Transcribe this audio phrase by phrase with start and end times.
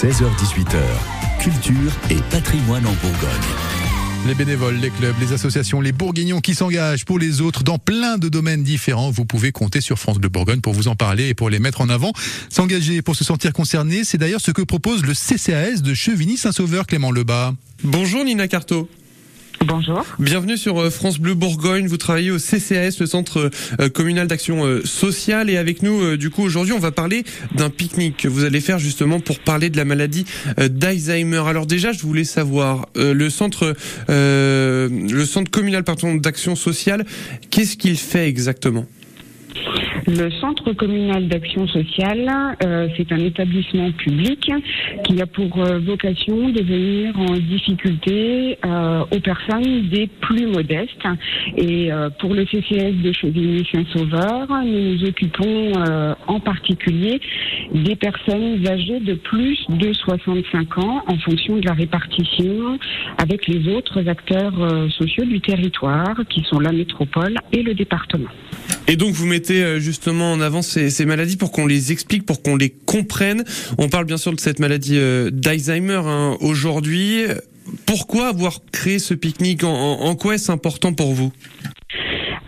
[0.00, 0.80] 16h18h,
[1.40, 3.28] culture et patrimoine en Bourgogne.
[4.26, 8.16] Les bénévoles, les clubs, les associations, les bourguignons qui s'engagent pour les autres dans plein
[8.16, 9.10] de domaines différents.
[9.10, 11.82] Vous pouvez compter sur France Bleu Bourgogne pour vous en parler et pour les mettre
[11.82, 12.12] en avant.
[12.48, 17.10] S'engager pour se sentir concerné, c'est d'ailleurs ce que propose le CCAS de Chevigny-Saint-Sauveur, Clément
[17.10, 17.52] Lebas.
[17.84, 18.88] Bonjour Nina Carto.
[19.66, 20.06] Bonjour.
[20.18, 21.86] Bienvenue sur euh, France Bleu Bourgogne.
[21.86, 25.50] Vous travaillez au CCAS, le Centre euh, communal d'action euh, sociale.
[25.50, 27.24] Et avec nous, du coup, aujourd'hui, on va parler
[27.54, 30.24] d'un pique-nique que vous allez faire justement pour parler de la maladie
[30.56, 31.42] d'Alzheimer.
[31.46, 33.74] Alors déjà, je voulais savoir, le centre,
[34.08, 35.84] le centre communal
[36.20, 37.04] d'action sociale,
[37.50, 38.86] qu'est-ce qu'il fait exactement?
[40.06, 42.30] Le Centre communal d'action sociale,
[42.64, 44.50] euh, c'est un établissement public
[45.04, 51.06] qui a pour euh, vocation de venir en difficulté euh, aux personnes des plus modestes.
[51.56, 55.72] Et pour le CCS de Chevigny-Saint-Sauveur, nous nous occupons
[56.26, 57.20] en particulier
[57.74, 62.78] des personnes âgées de plus de 65 ans en fonction de la répartition
[63.18, 68.28] avec les autres acteurs sociaux du territoire qui sont la métropole et le département.
[68.86, 72.56] Et donc vous mettez justement en avant ces, maladies pour qu'on les explique, pour qu'on
[72.56, 73.44] les comprenne.
[73.78, 77.24] On parle bien sûr de cette maladie euh, d'Alzheimer hein, aujourd'hui.
[77.86, 81.32] Pourquoi avoir créé ce pique-nique en quoi est-ce important pour vous?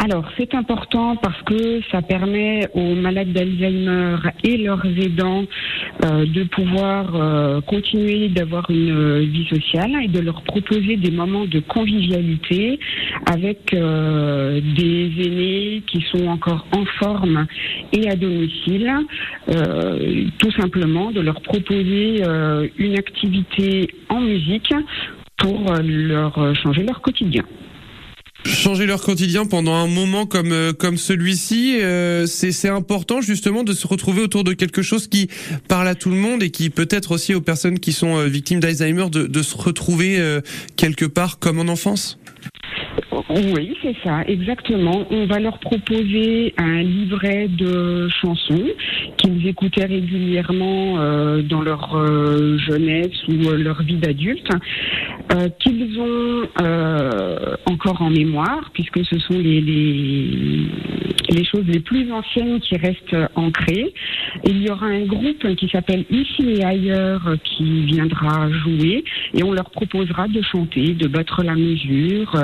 [0.05, 5.45] Alors, c'est important parce que ça permet aux malades d'Alzheimer et leurs aidants
[6.01, 11.45] de pouvoir euh, continuer d'avoir une euh, vie sociale et de leur proposer des moments
[11.45, 12.79] de convivialité
[13.31, 17.47] avec des aînés qui sont encore en forme
[17.93, 18.91] et à domicile.
[20.39, 22.23] tout simplement de leur proposer
[22.79, 24.73] une activité en musique
[25.39, 27.45] pour leur changer leur quotidien
[28.45, 33.73] changer leur quotidien pendant un moment comme euh, comme celui-ci, euh, c'est important justement de
[33.73, 35.29] se retrouver autour de quelque chose qui
[35.69, 38.61] parle à tout le monde et qui peut-être aussi aux personnes qui sont euh, victimes
[38.61, 40.21] d'Alzheimer de, de, se retrouver
[40.77, 42.19] quelque part comme en enfance.
[43.29, 45.07] Oui, c'est ça, exactement.
[45.11, 48.65] On va leur proposer un livret de chansons
[49.17, 54.49] qu'ils écoutaient régulièrement euh, dans leur euh, jeunesse ou euh, leur vie d'adulte,
[55.61, 56.43] qu'ils ont
[57.67, 60.67] encore en mémoire, puisque ce sont les, les,
[61.31, 63.95] les, choses les plus anciennes qui restent ancrées.
[64.45, 69.05] Il y aura un groupe qui s'appelle Ici et ailleurs qui viendra jouer
[69.35, 72.37] et on leur proposera de chanter, de battre la mesure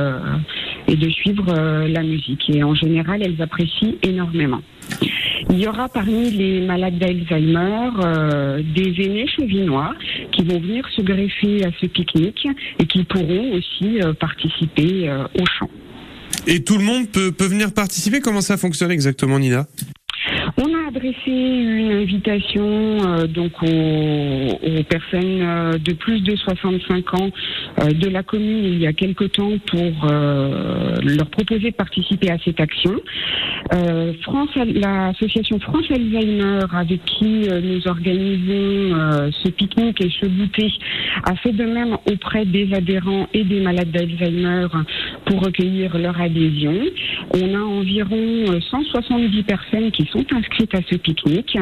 [0.88, 2.48] et de suivre euh, la musique.
[2.50, 4.60] Et en général, elles apprécient énormément.
[5.50, 9.94] Il y aura parmi les malades d'Alzheimer euh, des aînés chevinois
[10.32, 15.44] qui vont venir se greffer à ce pique-nique et qui pourront aussi euh, participer au
[15.58, 15.70] chant.
[16.46, 18.20] Et tout le monde peut, peut venir participer?
[18.20, 19.66] Comment ça fonctionne exactement, Nina?
[20.98, 27.30] Adressé une invitation euh, donc aux, personnes euh, de plus de 65 ans
[27.80, 30.08] euh, de la commune il y a quelque temps pour
[31.02, 32.94] leur proposer de participer à cette action.
[34.22, 40.72] France, l'association France Alzheimer avec qui nous organisons ce pique-nique et ce goûter
[41.24, 44.66] a fait de même auprès des adhérents et des malades d'Alzheimer
[45.26, 46.74] pour recueillir leur adhésion.
[47.30, 51.56] On a environ 170 personnes qui sont inscrites à ce pique-nique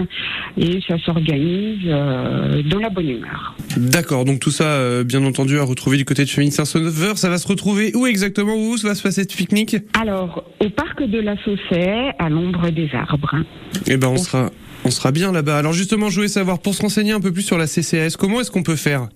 [0.56, 3.56] et ça s'organise euh, dans la bonne humeur.
[3.76, 7.18] D'accord, donc tout ça, euh, bien entendu, à retrouver du côté de Chemins Saint-Sauveur.
[7.18, 9.76] Ça va se retrouver où exactement Où va se passer ce pique-nique?
[9.98, 13.36] Alors, au parc de la Saussée, à l'ombre des arbres.
[13.86, 14.50] Eh ben, on sera,
[14.84, 15.58] on sera bien là-bas.
[15.58, 18.40] Alors justement, je voulais savoir, pour se renseigner un peu plus sur la CCS, comment
[18.40, 19.08] est-ce qu'on peut faire?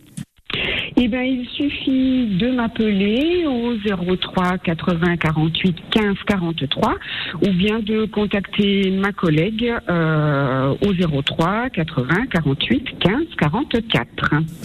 [1.03, 3.75] Eh bien, il suffit de m'appeler au
[4.17, 6.95] 03 80 48 15 43
[7.41, 14.09] ou bien de contacter ma collègue euh, au 03 80 48 15 44.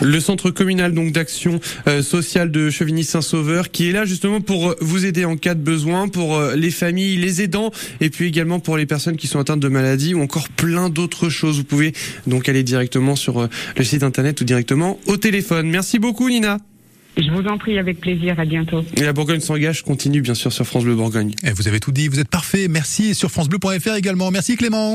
[0.02, 4.76] Le centre communal donc d'action euh, sociale de Chevigny-Saint-Sauveur qui est là justement pour euh,
[4.82, 7.72] vous aider en cas de besoin pour les familles, les aidants
[8.02, 11.30] et puis également pour les personnes qui sont atteintes de maladies ou encore plein d'autres
[11.30, 11.60] choses.
[11.60, 11.94] Vous pouvez
[12.28, 13.48] donc aller directement sur
[13.78, 15.70] le site internet ou directement au téléphone.
[15.70, 16.25] Merci beaucoup.
[16.30, 16.58] Nina.
[17.18, 18.40] Je vous en prie, avec plaisir.
[18.40, 18.84] À bientôt.
[18.98, 21.34] Et la Bourgogne s'engage continue, bien sûr, sur France Bleu Bourgogne.
[21.44, 22.08] Et vous avez tout dit.
[22.08, 22.68] Vous êtes parfait.
[22.68, 23.16] Merci.
[23.16, 24.32] sur FranceBleu.fr également.
[24.32, 24.94] Merci, Clément.